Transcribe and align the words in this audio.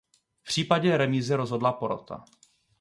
V 0.41 0.43
případě 0.43 0.97
remízy 0.97 1.35
rozhodla 1.35 1.73
porota. 1.73 2.25